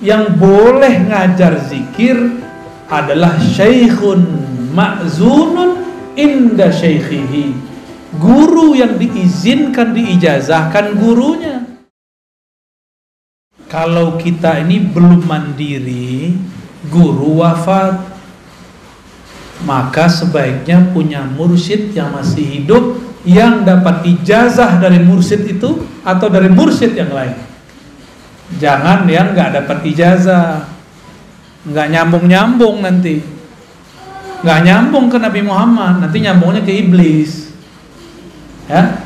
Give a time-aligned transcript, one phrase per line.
[0.00, 2.16] yang boleh ngajar zikir
[2.86, 4.22] adalah syekhun
[4.76, 5.80] ma'zunun
[6.14, 7.54] inda syekhihi.
[8.16, 11.64] Guru yang diizinkan diijazahkan gurunya.
[13.66, 16.38] Kalau kita ini belum mandiri
[16.86, 17.98] guru wafat
[19.66, 26.46] maka sebaiknya punya mursyid yang masih hidup yang dapat ijazah dari mursyid itu atau dari
[26.46, 27.34] mursyid yang lain
[28.54, 30.70] Jangan yang nggak dapat ijazah,
[31.66, 33.18] nggak nyambung nyambung nanti,
[34.46, 37.50] nggak nyambung ke Nabi Muhammad, nanti nyambungnya ke iblis.
[38.70, 39.02] Ya,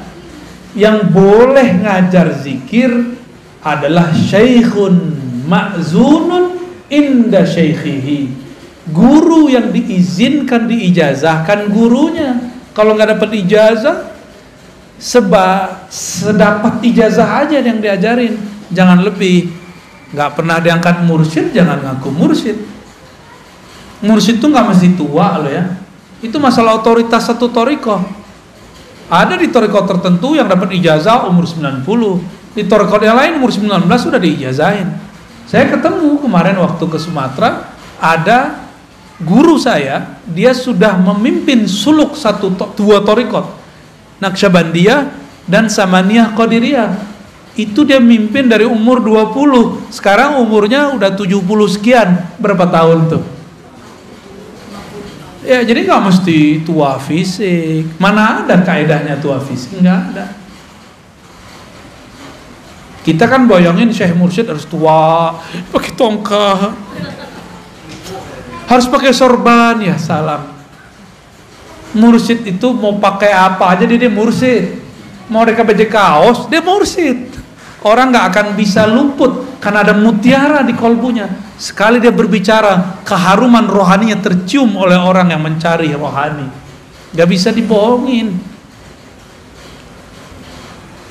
[0.77, 3.17] yang boleh ngajar zikir
[3.65, 5.17] adalah syekhun
[5.49, 6.61] ma'zunun
[6.93, 8.29] inda syekhihi.
[8.93, 12.37] Guru yang diizinkan diijazahkan gurunya.
[12.77, 14.13] Kalau nggak dapat ijazah,
[15.01, 19.51] seba sedapat ijazah aja yang diajarin jangan lebih.
[20.11, 22.59] Nggak pernah diangkat mursyid jangan ngaku mursyid.
[24.03, 25.79] Mursyid itu nggak mesti tua loh ya.
[26.25, 28.21] Itu masalah otoritas satu toriko
[29.11, 31.83] ada di toriko tertentu yang dapat ijazah umur 90
[32.55, 34.87] di toriko yang lain umur 19 sudah diijazahin.
[35.51, 38.71] Saya ketemu kemarin waktu ke Sumatera ada
[39.19, 43.51] guru saya dia sudah memimpin suluk satu dua torikot
[44.23, 45.11] Naksabandiyah
[45.51, 47.10] dan Samaniyah Qadiriyah
[47.59, 52.09] itu dia mimpin dari umur 20 sekarang umurnya udah 70 sekian.
[52.39, 53.23] Berapa tahun tuh?
[55.43, 57.99] Ya jadi nggak mesti tua fisik.
[57.99, 59.83] Mana ada kaedahnya tua fisik?
[59.83, 60.27] Nggak ada.
[63.01, 65.35] Kita kan bayangin Syekh Mursyid harus tua
[65.75, 66.71] pakai tongkat.
[68.71, 69.81] Harus pakai sorban.
[69.83, 70.55] Ya salam.
[71.99, 74.79] Mursyid itu mau pakai apa aja dia, dia mursyid.
[75.27, 77.30] Mau mereka baju kaos dia mursyid
[77.81, 81.29] Orang nggak akan bisa luput karena ada mutiara di kolbunya.
[81.57, 86.49] Sekali dia berbicara, keharuman rohaninya tercium oleh orang yang mencari rohani.
[87.13, 88.37] Gak bisa dibohongin.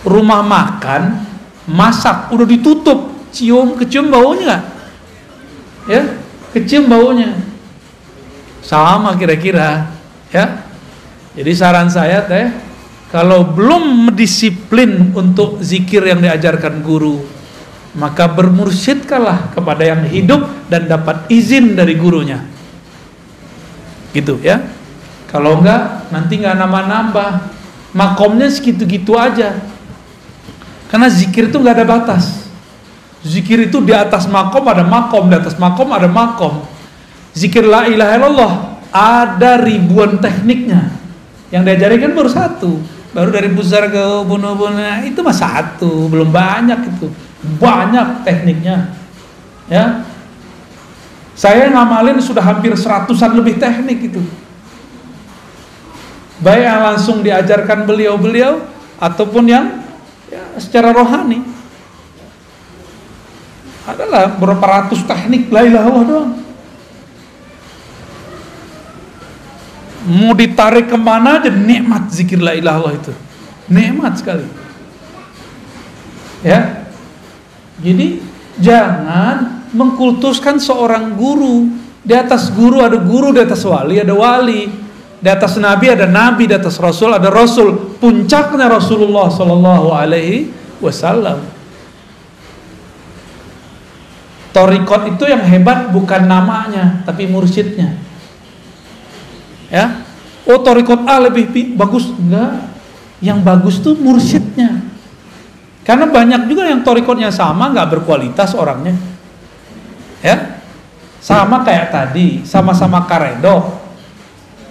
[0.06, 1.28] Rumah makan,
[1.68, 4.64] masak, udah ditutup, cium, kecium baunya nggak?
[5.92, 6.02] Ya,
[6.56, 7.36] kecium baunya.
[8.64, 9.92] Sama kira-kira,
[10.32, 10.66] ya.
[11.36, 12.69] Jadi saran saya teh,
[13.10, 17.26] kalau belum disiplin untuk zikir yang diajarkan guru,
[17.98, 22.46] maka bermursyidkanlah kepada yang hidup dan dapat izin dari gurunya.
[24.14, 24.62] Gitu ya.
[25.26, 27.30] Kalau enggak, nanti enggak nambah-nambah.
[27.98, 29.58] Makomnya segitu-gitu aja.
[30.94, 32.46] Karena zikir itu enggak ada batas.
[33.26, 36.62] Zikir itu di atas makom ada makom, di atas makom ada makom.
[37.34, 38.54] Zikir la ilaha illallah
[38.94, 40.94] ada ribuan tekniknya.
[41.50, 46.30] Yang diajarin kan baru satu baru dari besar ke bunuh-bunuh nah, itu mah satu belum
[46.30, 47.08] banyak itu.
[47.58, 48.94] Banyak tekniknya
[49.72, 50.04] ya.
[51.40, 54.20] Saya ngamalin sudah hampir seratusan lebih teknik itu.
[56.40, 58.64] Baik yang langsung diajarkan beliau-beliau
[59.00, 59.84] ataupun yang
[60.28, 61.44] ya, secara rohani.
[63.88, 66.39] Adalah berapa ratus teknik la ilaha doang
[70.10, 73.14] mau ditarik ke mana aja nikmat zikir la ilaha Allah itu.
[73.70, 74.48] Nikmat sekali.
[76.42, 76.90] Ya.
[77.80, 78.20] Jadi
[78.58, 81.70] jangan mengkultuskan seorang guru.
[82.02, 84.66] Di atas guru ada guru di atas wali ada wali.
[85.20, 88.00] Di atas nabi ada nabi di atas rasul ada rasul.
[88.02, 90.50] Puncaknya Rasulullah Shallallahu Alaihi
[90.82, 91.38] Wasallam.
[94.50, 98.09] Torikot itu yang hebat bukan namanya tapi mursyidnya
[99.70, 100.06] ya?
[100.50, 102.10] Oh torikot A lebih bagus.
[102.18, 102.66] Enggak.
[103.22, 104.82] Yang bagus tuh mursyidnya.
[105.86, 108.98] Karena banyak juga yang torikotnya sama nggak berkualitas orangnya.
[110.26, 110.62] Ya?
[111.20, 113.78] Sama kayak tadi sama-sama karedok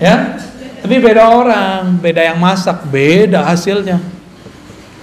[0.02, 0.38] ya?
[0.78, 4.00] Tapi beda orang beda yang masak beda hasilnya.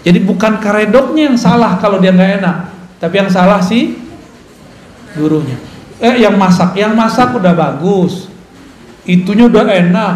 [0.05, 2.57] Jadi bukan karedoknya yang salah kalau dia nggak enak
[2.97, 3.99] tapi yang salah sih
[5.13, 5.59] gurunya.
[6.01, 8.34] Eh yang masak yang masak udah bagus
[9.05, 10.15] itunya udah enak.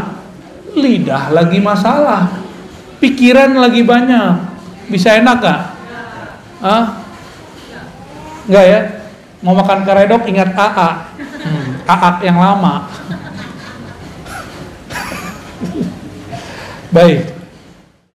[0.77, 2.30] Lidah lagi masalah.
[3.00, 4.33] Pikiran lagi banyak.
[4.89, 5.62] Bisa enak gak?
[6.59, 7.00] ah
[8.51, 8.80] nggak ya?
[9.39, 12.83] Mau makan karedok ingat AA hmm, AA yang lama.
[16.95, 17.38] Baik